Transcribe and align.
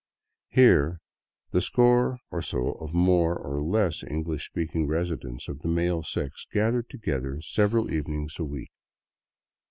Here 0.49 0.97
the 1.51 1.61
score 1.61 2.17
or 2.31 2.41
so 2.41 2.71
of 2.71 2.91
more 2.91 3.35
or 3.37 3.61
less 3.61 4.01
English 4.03 4.47
speaking 4.47 4.87
residents 4.87 5.47
of 5.47 5.59
the 5.59 5.67
male 5.67 6.01
sex 6.01 6.47
gathered 6.51 6.89
together 6.89 7.39
several 7.43 7.91
evenings 7.93 8.39
a 8.39 8.43
week. 8.43 8.71